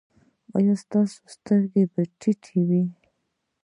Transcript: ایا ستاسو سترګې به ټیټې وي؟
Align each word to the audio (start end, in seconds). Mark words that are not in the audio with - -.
ایا 0.57 0.73
ستاسو 0.83 1.19
سترګې 1.35 1.83
به 1.91 2.01
ټیټې 2.19 2.59
وي؟ 2.69 2.83